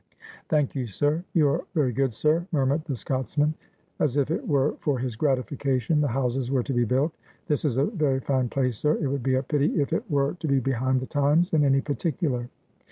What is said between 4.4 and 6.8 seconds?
were for his gratification the houses were to